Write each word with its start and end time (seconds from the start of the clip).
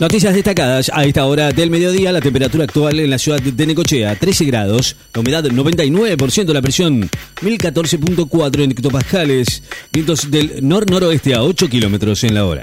Noticias 0.00 0.32
destacadas 0.32 0.92
a 0.94 1.04
esta 1.04 1.26
hora 1.26 1.50
del 1.50 1.70
mediodía. 1.70 2.12
La 2.12 2.20
temperatura 2.20 2.64
actual 2.64 3.00
en 3.00 3.10
la 3.10 3.18
ciudad 3.18 3.40
de 3.40 3.66
Necochea, 3.66 4.14
13 4.14 4.44
grados. 4.44 4.94
La 5.12 5.20
humedad, 5.20 5.44
99%. 5.44 6.52
La 6.52 6.62
presión, 6.62 7.10
1014.4 7.42 8.62
en 8.62 8.70
hectopascales. 8.70 9.64
Vientos 9.92 10.30
del 10.30 10.60
nor-noroeste 10.62 11.34
a 11.34 11.42
8 11.42 11.68
kilómetros 11.68 12.22
en 12.22 12.34
la 12.34 12.46
hora. 12.46 12.62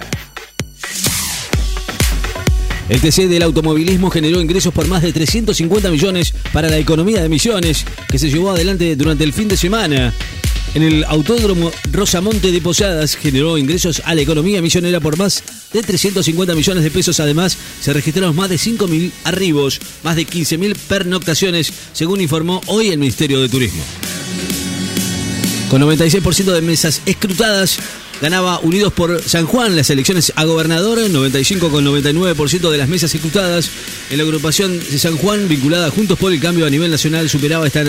El 2.88 3.02
TC 3.02 3.27
del 3.27 3.43
automovilismo 3.43 4.09
generó 4.09 4.39
ingresos 4.39 4.73
por 4.73 4.88
más 4.88 5.02
de 5.02 5.11
350 5.11 5.89
millones 5.89 6.33
para 6.54 6.70
la 6.70 6.77
economía 6.77 7.20
de 7.20 7.25
emisiones 7.25 7.83
que 8.07 8.17
se 8.17 8.29
llevó 8.29 8.52
adelante 8.52 8.95
durante 8.95 9.25
el 9.25 9.33
fin 9.33 9.49
de 9.49 9.57
semana. 9.57 10.13
En 10.76 10.84
el 10.84 11.05
Autódromo 11.05 11.71
Rosamonte 11.89 12.52
de 12.52 12.60
Posadas 12.60 13.16
generó 13.16 13.58
ingresos 13.58 14.02
a 14.04 14.14
la 14.14 14.20
economía 14.20 14.62
misionera 14.62 15.00
por 15.00 15.18
más 15.18 15.41
de 15.71 15.82
350 15.82 16.54
millones 16.54 16.84
de 16.84 16.91
pesos. 16.91 17.21
Además, 17.21 17.58
se 17.80 17.94
registraron 17.94 18.36
más 18.36 18.49
de 18.49 18.58
5.000 18.58 19.09
arribos, 19.23 19.80
más 20.04 20.18
de 20.18 20.27
15.000 20.27 20.76
pernoctaciones, 20.90 21.72
según 21.94 22.20
informó 22.20 22.59
hoy 22.68 22.90
el 22.90 22.98
Ministerio 22.98 23.40
de 23.40 23.48
Turismo. 23.48 23.82
Con 25.70 25.82
96% 25.82 26.52
de 26.52 26.62
mesas 26.62 27.02
escrutadas, 27.05 27.80
ganaba 28.22 28.60
Unidos 28.60 28.94
por 28.94 29.22
San 29.22 29.46
Juan 29.46 29.76
las 29.76 29.90
elecciones 29.90 30.34
a 30.36 30.46
gobernador, 30.46 31.00
95,99% 31.00 32.70
de 32.70 32.78
las 32.78 32.90
mesas 32.90 33.14
ejecutadas. 33.14 33.70
En 34.10 34.18
la 34.18 34.24
agrupación 34.24 34.80
de 34.80 35.00
San 35.00 35.18
Juan, 35.18 35.48
vinculada 35.48 35.90
Juntos 35.90 36.18
por 36.18 36.32
el 36.32 36.40
Cambio 36.40 36.66
a 36.66 36.70
nivel 36.70 36.91
nacional, 36.91 37.30
superaba 37.30 37.68
esta 37.68 37.84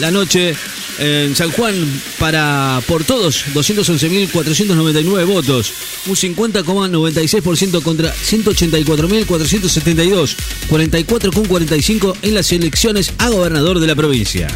la 0.00 0.10
noche 0.10 0.54
en 0.98 1.36
San 1.36 1.52
Juan 1.52 1.74
para 2.18 2.82
por 2.86 3.04
todos 3.04 3.44
211.499 3.54 5.26
votos, 5.26 5.72
un 6.06 6.16
50,96% 6.16 7.82
contra 7.82 8.14
184.472, 8.14 10.36
44,45 10.68 12.16
en 12.22 12.34
las 12.34 12.50
elecciones 12.52 13.12
a 13.18 13.28
gobernador 13.28 13.80
de 13.80 13.86
la 13.86 13.94
provincia. 13.94 14.48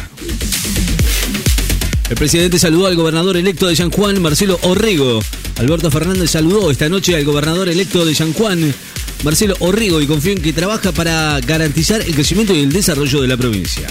El 2.11 2.17
presidente 2.17 2.59
saludó 2.59 2.87
al 2.87 2.97
gobernador 2.97 3.37
electo 3.37 3.67
de 3.67 3.75
San 3.77 3.89
Juan, 3.89 4.21
Marcelo 4.21 4.59
Orrego. 4.63 5.21
Alberto 5.55 5.89
Fernández 5.89 6.31
saludó 6.31 6.69
esta 6.69 6.89
noche 6.89 7.15
al 7.15 7.23
gobernador 7.23 7.69
electo 7.69 8.03
de 8.03 8.13
San 8.13 8.33
Juan, 8.33 8.75
Marcelo 9.23 9.55
Orrego, 9.59 10.01
y 10.01 10.07
confió 10.07 10.33
en 10.33 10.41
que 10.41 10.51
trabaja 10.51 10.91
para 10.91 11.39
garantizar 11.39 12.01
el 12.01 12.13
crecimiento 12.13 12.53
y 12.53 12.59
el 12.59 12.73
desarrollo 12.73 13.21
de 13.21 13.29
la 13.29 13.37
provincia. 13.37 13.87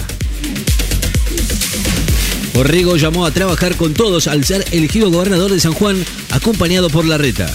Orrego 2.56 2.98
llamó 2.98 3.24
a 3.24 3.30
trabajar 3.30 3.74
con 3.76 3.94
todos 3.94 4.26
al 4.26 4.44
ser 4.44 4.66
elegido 4.70 5.10
gobernador 5.10 5.50
de 5.50 5.58
San 5.58 5.72
Juan, 5.72 6.04
acompañado 6.30 6.90
por 6.90 7.06
Larreta. 7.06 7.50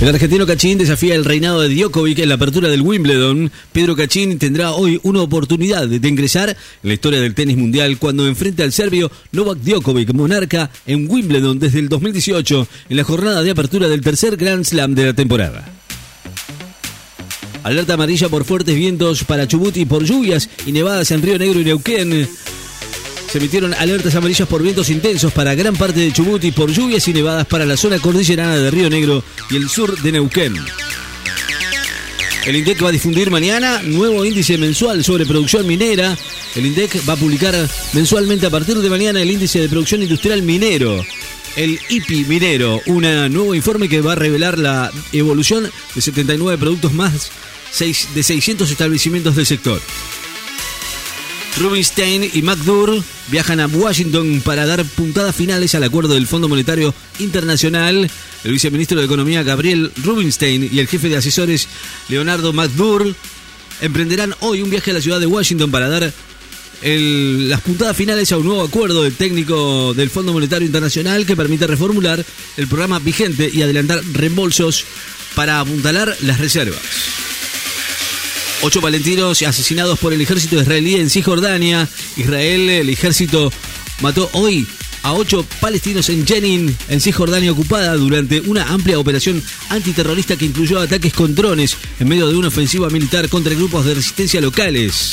El 0.00 0.08
argentino 0.08 0.46
Cachín 0.46 0.78
desafía 0.78 1.16
el 1.16 1.24
reinado 1.24 1.60
de 1.60 1.74
Djokovic 1.74 2.20
en 2.20 2.28
la 2.28 2.36
apertura 2.36 2.68
del 2.68 2.82
Wimbledon. 2.82 3.50
Pedro 3.72 3.96
Cachín 3.96 4.38
tendrá 4.38 4.70
hoy 4.70 5.00
una 5.02 5.22
oportunidad 5.22 5.88
de 5.88 6.08
ingresar 6.08 6.50
en 6.50 6.56
la 6.88 6.94
historia 6.94 7.20
del 7.20 7.34
tenis 7.34 7.56
mundial 7.56 7.98
cuando 7.98 8.28
enfrente 8.28 8.62
al 8.62 8.72
serbio 8.72 9.10
Novak 9.32 9.58
Djokovic, 9.58 10.14
monarca 10.14 10.70
en 10.86 11.10
Wimbledon 11.10 11.58
desde 11.58 11.80
el 11.80 11.88
2018, 11.88 12.68
en 12.90 12.96
la 12.96 13.02
jornada 13.02 13.42
de 13.42 13.50
apertura 13.50 13.88
del 13.88 14.02
tercer 14.02 14.36
Grand 14.36 14.64
Slam 14.64 14.94
de 14.94 15.06
la 15.06 15.14
temporada. 15.14 15.68
Alerta 17.64 17.94
amarilla 17.94 18.28
por 18.28 18.44
fuertes 18.44 18.76
vientos 18.76 19.24
para 19.24 19.48
Chubut 19.48 19.76
y 19.76 19.84
por 19.84 20.04
lluvias 20.04 20.48
y 20.64 20.70
nevadas 20.70 21.10
en 21.10 21.22
Río 21.22 21.40
Negro 21.40 21.60
y 21.60 21.64
Neuquén. 21.64 22.28
Se 23.30 23.38
emitieron 23.38 23.74
alertas 23.74 24.14
amarillas 24.14 24.48
por 24.48 24.62
vientos 24.62 24.88
intensos 24.88 25.32
para 25.32 25.54
gran 25.54 25.76
parte 25.76 26.00
de 26.00 26.12
Chubut 26.12 26.42
y 26.44 26.50
por 26.50 26.70
lluvias 26.70 27.06
y 27.08 27.12
nevadas 27.12 27.46
para 27.46 27.66
la 27.66 27.76
zona 27.76 27.98
cordillerana 27.98 28.56
de 28.56 28.70
Río 28.70 28.88
Negro 28.88 29.22
y 29.50 29.56
el 29.56 29.68
sur 29.68 30.00
de 30.00 30.12
Neuquén. 30.12 30.54
El 32.46 32.56
INDEC 32.56 32.82
va 32.82 32.88
a 32.88 32.92
difundir 32.92 33.30
mañana 33.30 33.82
nuevo 33.82 34.24
índice 34.24 34.56
mensual 34.56 35.04
sobre 35.04 35.26
producción 35.26 35.66
minera. 35.66 36.16
El 36.56 36.64
INDEC 36.64 37.06
va 37.06 37.12
a 37.12 37.16
publicar 37.16 37.54
mensualmente 37.92 38.46
a 38.46 38.50
partir 38.50 38.78
de 38.78 38.88
mañana 38.88 39.20
el 39.20 39.30
índice 39.30 39.60
de 39.60 39.68
producción 39.68 40.02
industrial 40.02 40.42
minero. 40.42 41.04
El 41.56 41.78
IPI 41.90 42.24
minero, 42.24 42.80
un 42.86 43.02
nuevo 43.02 43.54
informe 43.54 43.90
que 43.90 44.00
va 44.00 44.12
a 44.12 44.16
revelar 44.16 44.58
la 44.58 44.90
evolución 45.12 45.70
de 45.94 46.00
79 46.00 46.56
productos 46.56 46.94
más 46.94 47.30
de 47.78 48.22
600 48.22 48.70
establecimientos 48.70 49.36
del 49.36 49.44
sector. 49.44 49.82
Rubinstein 51.58 52.30
y 52.32 52.42
McDur 52.42 53.02
viajan 53.28 53.58
a 53.58 53.66
Washington 53.66 54.40
para 54.44 54.64
dar 54.64 54.84
puntadas 54.84 55.34
finales 55.34 55.74
al 55.74 55.82
acuerdo 55.82 56.14
del 56.14 56.26
Fondo 56.26 56.48
Monetario 56.48 56.94
Internacional. 57.18 58.08
El 58.44 58.52
viceministro 58.52 58.98
de 58.98 59.06
Economía 59.06 59.42
Gabriel 59.42 59.90
Rubinstein 60.04 60.68
y 60.72 60.78
el 60.78 60.86
jefe 60.86 61.08
de 61.08 61.16
asesores 61.16 61.68
Leonardo 62.08 62.52
McDur 62.52 63.12
emprenderán 63.80 64.34
hoy 64.40 64.62
un 64.62 64.70
viaje 64.70 64.92
a 64.92 64.94
la 64.94 65.00
ciudad 65.00 65.18
de 65.18 65.26
Washington 65.26 65.70
para 65.70 65.88
dar 65.88 66.12
las 66.82 67.60
puntadas 67.62 67.96
finales 67.96 68.30
a 68.30 68.38
un 68.38 68.46
nuevo 68.46 68.62
acuerdo 68.62 69.02
del 69.02 69.14
técnico 69.14 69.94
del 69.94 70.10
Fondo 70.10 70.32
Monetario 70.32 70.66
Internacional 70.66 71.26
que 71.26 71.36
permite 71.36 71.66
reformular 71.66 72.24
el 72.56 72.68
programa 72.68 73.00
vigente 73.00 73.50
y 73.52 73.62
adelantar 73.62 74.00
reembolsos 74.12 74.84
para 75.34 75.58
apuntalar 75.58 76.16
las 76.22 76.38
reservas. 76.38 77.27
Ocho 78.60 78.80
palestinos 78.80 79.40
asesinados 79.42 79.98
por 80.00 80.12
el 80.12 80.20
ejército 80.20 80.60
israelí 80.60 80.96
en 80.96 81.10
Cisjordania. 81.10 81.88
Israel, 82.16 82.68
el 82.68 82.90
ejército, 82.90 83.52
mató 84.00 84.28
hoy 84.32 84.66
a 85.02 85.12
ocho 85.12 85.46
palestinos 85.60 86.08
en 86.08 86.26
Jenin, 86.26 86.76
en 86.88 87.00
Cisjordania 87.00 87.52
ocupada, 87.52 87.94
durante 87.94 88.40
una 88.40 88.64
amplia 88.64 88.98
operación 88.98 89.42
antiterrorista 89.68 90.36
que 90.36 90.46
incluyó 90.46 90.80
ataques 90.80 91.12
con 91.12 91.36
drones 91.36 91.76
en 92.00 92.08
medio 92.08 92.26
de 92.26 92.36
una 92.36 92.48
ofensiva 92.48 92.90
militar 92.90 93.28
contra 93.28 93.54
grupos 93.54 93.84
de 93.84 93.94
resistencia 93.94 94.40
locales. 94.40 95.12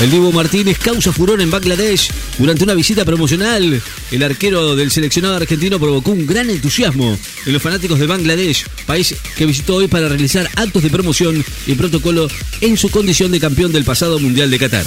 El 0.00 0.10
Divo 0.10 0.32
Martínez 0.32 0.78
causa 0.78 1.12
furor 1.12 1.40
en 1.40 1.50
Bangladesh 1.50 2.10
durante 2.38 2.64
una 2.64 2.74
visita 2.74 3.04
promocional. 3.04 3.80
El 4.10 4.22
arquero 4.22 4.74
del 4.74 4.90
seleccionado 4.90 5.36
argentino 5.36 5.78
provocó 5.78 6.10
un 6.10 6.26
gran 6.26 6.50
entusiasmo 6.50 7.16
en 7.46 7.52
los 7.52 7.62
fanáticos 7.62 7.98
de 7.98 8.06
Bangladesh, 8.06 8.66
país 8.86 9.14
que 9.36 9.46
visitó 9.46 9.76
hoy 9.76 9.86
para 9.86 10.08
realizar 10.08 10.50
actos 10.56 10.82
de 10.82 10.90
promoción 10.90 11.44
y 11.66 11.74
protocolo 11.74 12.28
en 12.60 12.76
su 12.76 12.90
condición 12.90 13.30
de 13.30 13.40
campeón 13.40 13.72
del 13.72 13.84
pasado 13.84 14.18
Mundial 14.18 14.50
de 14.50 14.58
Qatar. 14.58 14.84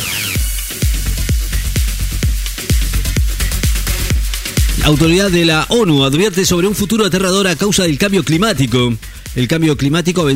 La 4.82 4.88
autoridad 4.88 5.32
de 5.32 5.46
la 5.46 5.66
ONU 5.70 6.04
advierte 6.04 6.46
sobre 6.46 6.68
un 6.68 6.76
futuro 6.76 7.06
aterrador 7.06 7.48
a 7.48 7.56
causa 7.56 7.84
del 7.84 7.98
cambio 7.98 8.24
climático. 8.24 8.94
El 9.38 9.48
cambio 9.48 9.78
climático 9.78 10.28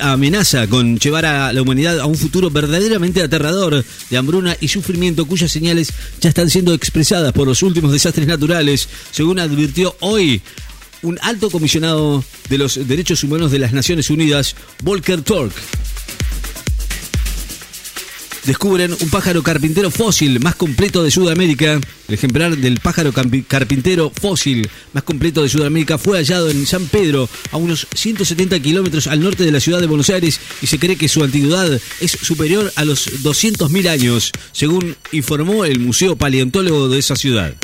amenaza 0.00 0.66
con 0.66 0.98
llevar 0.98 1.24
a 1.24 1.52
la 1.52 1.62
humanidad 1.62 2.00
a 2.00 2.06
un 2.06 2.16
futuro 2.16 2.50
verdaderamente 2.50 3.22
aterrador 3.22 3.84
de 4.10 4.16
hambruna 4.16 4.56
y 4.60 4.66
sufrimiento 4.66 5.24
cuyas 5.24 5.52
señales 5.52 5.92
ya 6.20 6.30
están 6.30 6.50
siendo 6.50 6.74
expresadas 6.74 7.32
por 7.32 7.46
los 7.46 7.62
últimos 7.62 7.92
desastres 7.92 8.26
naturales, 8.26 8.88
según 9.12 9.38
advirtió 9.38 9.94
hoy 10.00 10.42
un 11.02 11.16
alto 11.22 11.48
comisionado 11.48 12.24
de 12.48 12.58
los 12.58 12.88
derechos 12.88 13.22
humanos 13.22 13.52
de 13.52 13.60
las 13.60 13.72
Naciones 13.72 14.10
Unidas, 14.10 14.56
Volker 14.82 15.22
Turk 15.22 15.52
descubren 18.50 18.92
un 19.00 19.10
pájaro 19.10 19.44
carpintero 19.44 19.92
fósil 19.92 20.40
más 20.40 20.56
completo 20.56 21.04
de 21.04 21.12
Sudamérica. 21.12 21.74
El 22.08 22.14
ejemplar 22.14 22.56
del 22.56 22.80
pájaro 22.80 23.12
carpintero 23.12 24.10
fósil 24.10 24.68
más 24.92 25.04
completo 25.04 25.44
de 25.44 25.48
Sudamérica 25.48 25.98
fue 25.98 26.18
hallado 26.18 26.50
en 26.50 26.66
San 26.66 26.86
Pedro, 26.86 27.28
a 27.52 27.58
unos 27.58 27.86
170 27.94 28.58
kilómetros 28.58 29.06
al 29.06 29.20
norte 29.20 29.44
de 29.44 29.52
la 29.52 29.60
ciudad 29.60 29.80
de 29.80 29.86
Buenos 29.86 30.10
Aires, 30.10 30.40
y 30.60 30.66
se 30.66 30.80
cree 30.80 30.96
que 30.96 31.08
su 31.08 31.22
antigüedad 31.22 31.80
es 32.00 32.10
superior 32.10 32.72
a 32.74 32.84
los 32.84 33.22
200.000 33.22 33.88
años, 33.88 34.32
según 34.50 34.96
informó 35.12 35.64
el 35.64 35.78
Museo 35.78 36.16
Paleontólogo 36.16 36.88
de 36.88 36.98
esa 36.98 37.14
ciudad. 37.14 37.54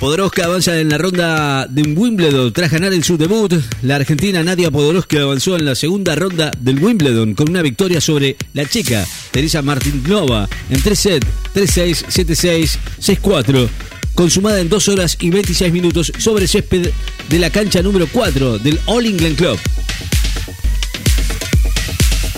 Podoroska 0.00 0.46
avanza 0.46 0.80
en 0.80 0.88
la 0.88 0.96
ronda 0.96 1.66
de 1.66 1.82
Wimbledon 1.82 2.54
tras 2.54 2.72
ganar 2.72 2.94
en 2.94 3.04
su 3.04 3.18
debut. 3.18 3.52
La 3.82 3.96
argentina 3.96 4.42
Nadia 4.42 4.70
Podoroska 4.70 5.20
avanzó 5.20 5.56
en 5.56 5.66
la 5.66 5.74
segunda 5.74 6.14
ronda 6.14 6.50
del 6.58 6.82
Wimbledon 6.82 7.34
con 7.34 7.50
una 7.50 7.60
victoria 7.60 8.00
sobre 8.00 8.34
la 8.54 8.64
checa 8.64 9.06
Teresa 9.30 9.60
Martinova 9.60 10.48
en 10.70 10.80
3 10.82 10.98
sets, 10.98 11.26
3-6, 11.54 12.06
7-6, 12.06 12.78
6-4 13.20 13.68
consumada 14.14 14.60
en 14.60 14.70
2 14.70 14.88
horas 14.88 15.18
y 15.20 15.28
26 15.28 15.70
minutos 15.70 16.10
sobre 16.18 16.48
césped 16.48 16.90
de 17.28 17.38
la 17.38 17.50
cancha 17.50 17.82
número 17.82 18.06
4 18.10 18.58
del 18.58 18.80
All 18.86 19.04
England 19.04 19.36
Club. 19.36 19.58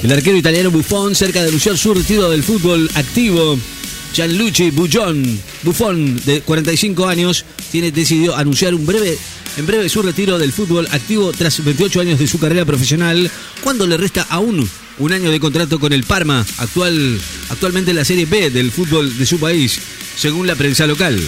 El 0.02 0.10
arquero 0.10 0.36
italiano 0.36 0.72
Buffon, 0.72 1.14
cerca 1.14 1.42
de 1.42 1.48
anunciar 1.48 1.78
su 1.78 1.94
retiro 1.94 2.28
del 2.28 2.42
fútbol 2.42 2.90
activo, 2.94 3.56
Gianluigi 4.12 4.70
Buffon, 4.70 5.40
Buffon, 5.62 6.20
de 6.24 6.42
45 6.42 7.06
años, 7.06 7.44
tiene 7.70 7.90
decidido 7.90 8.36
anunciar 8.36 8.74
un 8.74 8.84
breve, 8.84 9.16
en 9.56 9.66
breve 9.66 9.88
su 9.88 10.02
retiro 10.02 10.38
del 10.38 10.52
fútbol 10.52 10.86
activo 10.90 11.32
tras 11.32 11.64
28 11.64 12.00
años 12.00 12.18
de 12.18 12.26
su 12.26 12.38
carrera 12.38 12.64
profesional, 12.64 13.30
cuando 13.62 13.86
le 13.86 13.96
resta 13.96 14.26
aún 14.28 14.68
un 14.98 15.12
año 15.12 15.30
de 15.30 15.40
contrato 15.40 15.80
con 15.80 15.92
el 15.92 16.04
Parma, 16.04 16.44
actual, 16.58 17.18
actualmente 17.48 17.90
en 17.90 17.96
la 17.96 18.04
Serie 18.04 18.26
B 18.26 18.50
del 18.50 18.70
fútbol 18.70 19.16
de 19.16 19.24
su 19.24 19.38
país, 19.38 19.78
según 20.16 20.46
la 20.46 20.56
prensa 20.56 20.86
local. 20.86 21.18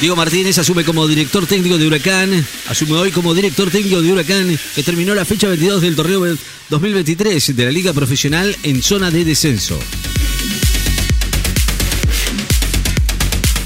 Diego 0.00 0.16
Martínez 0.16 0.58
asume 0.58 0.84
como 0.84 1.06
director 1.08 1.46
técnico 1.46 1.78
de 1.78 1.86
Huracán, 1.86 2.46
asume 2.68 2.92
hoy 2.98 3.10
como 3.10 3.32
director 3.32 3.70
técnico 3.70 4.02
de 4.02 4.12
Huracán, 4.12 4.58
que 4.74 4.82
terminó 4.82 5.14
la 5.14 5.24
fecha 5.24 5.48
22 5.48 5.80
del 5.80 5.96
torneo 5.96 6.36
2023 6.68 7.56
de 7.56 7.64
la 7.64 7.70
Liga 7.70 7.92
Profesional 7.94 8.54
en 8.62 8.82
zona 8.82 9.10
de 9.10 9.24
descenso. 9.24 9.78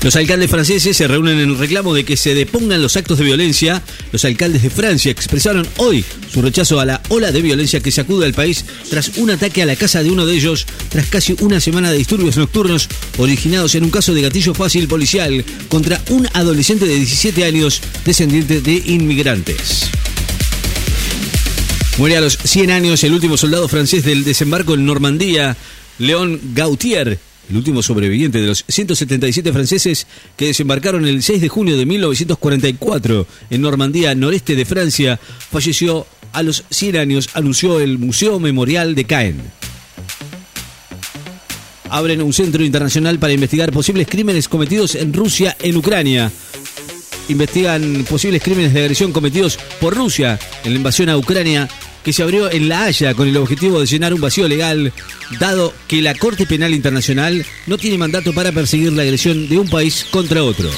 Los 0.02 0.14
alcaldes 0.14 0.48
franceses 0.48 0.96
se 0.96 1.08
reúnen 1.08 1.40
en 1.40 1.50
el 1.50 1.58
reclamo 1.58 1.92
de 1.92 2.04
que 2.04 2.16
se 2.16 2.32
depongan 2.32 2.80
los 2.80 2.96
actos 2.96 3.18
de 3.18 3.24
violencia. 3.24 3.82
Los 4.12 4.24
alcaldes 4.24 4.62
de 4.62 4.70
Francia 4.70 5.10
expresaron 5.10 5.66
hoy 5.76 6.04
su 6.32 6.40
rechazo 6.40 6.78
a 6.78 6.84
la 6.84 7.02
ola 7.08 7.32
de 7.32 7.42
violencia 7.42 7.80
que 7.80 7.90
sacude 7.90 8.24
al 8.24 8.32
país 8.32 8.64
tras 8.88 9.16
un 9.16 9.30
ataque 9.30 9.62
a 9.62 9.66
la 9.66 9.74
casa 9.74 10.02
de 10.02 10.10
uno 10.10 10.24
de 10.24 10.34
ellos, 10.34 10.66
tras 10.88 11.06
casi 11.06 11.34
una 11.40 11.60
semana 11.60 11.90
de 11.90 11.98
disturbios 11.98 12.36
nocturnos 12.36 12.88
originados 13.18 13.74
en 13.74 13.84
un 13.84 13.90
caso 13.90 14.14
de 14.14 14.22
gatillo 14.22 14.54
fácil 14.54 14.86
policial 14.86 15.44
contra 15.68 16.00
un 16.10 16.28
adolescente 16.32 16.86
de 16.86 16.94
17 16.94 17.44
años 17.44 17.82
descendiente 18.04 18.60
de 18.60 18.74
inmigrantes. 18.86 19.90
Muere 21.98 22.16
a 22.16 22.20
los 22.20 22.38
100 22.44 22.70
años 22.70 23.02
el 23.02 23.14
último 23.14 23.36
soldado 23.36 23.66
francés 23.66 24.04
del 24.04 24.22
desembarco 24.22 24.74
en 24.74 24.86
Normandía, 24.86 25.56
León 25.98 26.40
Gautier, 26.54 27.18
el 27.48 27.56
último 27.56 27.82
sobreviviente 27.82 28.40
de 28.40 28.46
los 28.46 28.64
177 28.68 29.52
franceses 29.52 30.06
que 30.36 30.46
desembarcaron 30.46 31.06
el 31.06 31.22
6 31.22 31.40
de 31.40 31.48
junio 31.48 31.76
de 31.76 31.86
1944 31.86 33.26
en 33.50 33.60
Normandía, 33.60 34.14
noreste 34.14 34.54
de 34.54 34.64
Francia, 34.64 35.18
falleció 35.50 36.06
a 36.32 36.42
los 36.42 36.64
100 36.70 36.96
años, 36.96 37.30
anunció 37.34 37.80
el 37.80 37.98
Museo 37.98 38.38
Memorial 38.38 38.94
de 38.94 39.04
Caen. 39.04 39.40
Abren 41.90 42.20
un 42.20 42.34
centro 42.34 42.62
internacional 42.62 43.18
para 43.18 43.32
investigar 43.32 43.72
posibles 43.72 44.06
crímenes 44.06 44.46
cometidos 44.46 44.94
en 44.94 45.14
Rusia 45.14 45.56
en 45.60 45.76
Ucrania. 45.76 46.30
Investigan 47.30 48.04
posibles 48.08 48.42
crímenes 48.42 48.74
de 48.74 48.80
agresión 48.80 49.12
cometidos 49.12 49.58
por 49.80 49.94
Rusia 49.94 50.38
en 50.64 50.72
la 50.72 50.76
invasión 50.76 51.08
a 51.08 51.16
Ucrania 51.16 51.68
que 52.08 52.14
se 52.14 52.22
abrió 52.22 52.50
en 52.50 52.70
La 52.70 52.84
Haya 52.84 53.12
con 53.12 53.28
el 53.28 53.36
objetivo 53.36 53.80
de 53.80 53.84
llenar 53.84 54.14
un 54.14 54.20
vacío 54.22 54.48
legal, 54.48 54.94
dado 55.38 55.74
que 55.86 56.00
la 56.00 56.14
Corte 56.14 56.46
Penal 56.46 56.72
Internacional 56.72 57.44
no 57.66 57.76
tiene 57.76 57.98
mandato 57.98 58.32
para 58.32 58.50
perseguir 58.50 58.94
la 58.94 59.02
agresión 59.02 59.46
de 59.46 59.58
un 59.58 59.68
país 59.68 60.06
contra 60.10 60.42
otro. 60.42 60.70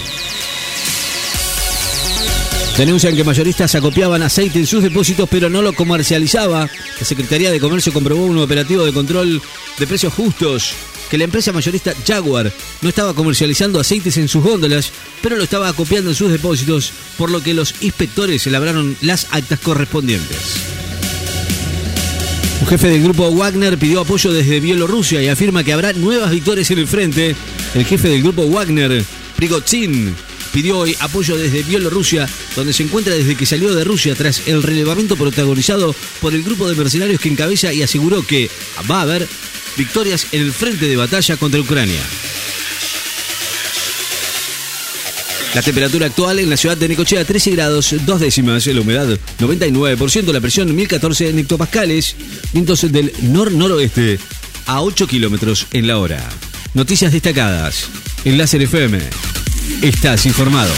Denuncian 2.76 3.14
que 3.14 3.22
mayoristas 3.22 3.76
acopiaban 3.76 4.22
aceite 4.22 4.58
en 4.58 4.66
sus 4.66 4.82
depósitos 4.82 5.28
pero 5.28 5.48
no 5.48 5.62
lo 5.62 5.72
comercializaba. 5.72 6.68
La 6.98 7.06
Secretaría 7.06 7.52
de 7.52 7.60
Comercio 7.60 7.92
comprobó 7.92 8.26
un 8.26 8.38
operativo 8.38 8.84
de 8.84 8.92
control 8.92 9.40
de 9.78 9.86
precios 9.86 10.12
justos 10.12 10.74
que 11.12 11.18
la 11.18 11.24
empresa 11.24 11.52
mayorista 11.52 11.92
Jaguar 12.04 12.52
no 12.82 12.88
estaba 12.88 13.14
comercializando 13.14 13.78
aceites 13.78 14.16
en 14.16 14.26
sus 14.26 14.42
góndolas, 14.42 14.90
pero 15.22 15.36
lo 15.36 15.44
estaba 15.44 15.68
acopiando 15.68 16.10
en 16.10 16.16
sus 16.16 16.32
depósitos, 16.32 16.92
por 17.16 17.30
lo 17.30 17.40
que 17.40 17.54
los 17.54 17.76
inspectores 17.82 18.44
elaboraron 18.48 18.96
las 19.00 19.28
actas 19.30 19.60
correspondientes. 19.60 20.69
Un 22.60 22.66
jefe 22.66 22.88
del 22.88 23.02
grupo 23.02 23.34
Wagner 23.34 23.78
pidió 23.78 24.00
apoyo 24.00 24.32
desde 24.32 24.60
Bielorrusia 24.60 25.22
y 25.22 25.28
afirma 25.28 25.64
que 25.64 25.72
habrá 25.72 25.94
nuevas 25.94 26.30
victorias 26.30 26.70
en 26.70 26.78
el 26.78 26.86
frente. 26.86 27.34
El 27.74 27.86
jefe 27.86 28.08
del 28.08 28.22
grupo 28.22 28.46
Wagner, 28.48 29.02
Prigozhin, 29.34 30.14
pidió 30.52 30.78
hoy 30.78 30.94
apoyo 31.00 31.38
desde 31.38 31.62
Bielorrusia, 31.62 32.28
donde 32.54 32.74
se 32.74 32.82
encuentra 32.82 33.14
desde 33.14 33.34
que 33.34 33.46
salió 33.46 33.74
de 33.74 33.84
Rusia 33.84 34.14
tras 34.14 34.46
el 34.46 34.62
relevamiento 34.62 35.16
protagonizado 35.16 35.94
por 36.20 36.34
el 36.34 36.42
grupo 36.42 36.68
de 36.68 36.76
mercenarios 36.76 37.20
que 37.20 37.30
encabeza 37.30 37.72
y 37.72 37.82
aseguró 37.82 38.26
que 38.26 38.50
va 38.90 38.98
a 38.98 39.02
haber 39.02 39.26
victorias 39.76 40.26
en 40.32 40.42
el 40.42 40.52
frente 40.52 40.86
de 40.86 40.96
batalla 40.96 41.38
contra 41.38 41.60
Ucrania. 41.60 42.02
La 45.54 45.62
temperatura 45.62 46.06
actual 46.06 46.38
en 46.38 46.48
la 46.48 46.56
ciudad 46.56 46.76
de 46.76 46.88
Necochea 46.88 47.24
13 47.24 47.50
grados, 47.50 47.94
dos 48.06 48.20
décimas, 48.20 48.66
la 48.66 48.80
humedad 48.80 49.18
99%, 49.40 50.32
la 50.32 50.40
presión 50.40 50.74
1014 50.74 51.30
hectopascales, 51.30 52.14
vientos 52.52 52.90
del 52.92 53.12
nor-noroeste 53.22 54.20
a 54.66 54.80
8 54.82 55.08
kilómetros 55.08 55.66
en 55.72 55.88
la 55.88 55.98
hora. 55.98 56.28
Noticias 56.72 57.12
destacadas 57.12 57.88
en 58.24 58.38
Láser 58.38 58.62
FM. 58.62 59.00
Estás 59.82 60.24
informado. 60.24 60.72